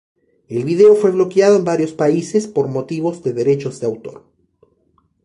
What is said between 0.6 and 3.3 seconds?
vídeo fue bloqueado en varios países por motivos